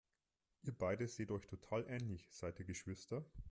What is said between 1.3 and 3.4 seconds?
total ähnlich, seid ihr Geschwister?